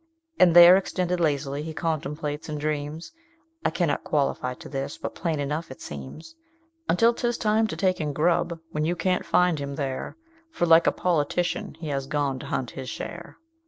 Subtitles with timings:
[0.39, 3.11] And there extended lazily, he contemplates and dreams,
[3.63, 6.33] (I cannot qualify to this, but plain enough it seems;)
[6.89, 10.17] Until 'tis time to take in grub, when you can't find him there,
[10.49, 13.37] For, like a politician, he has gone to hunt his share.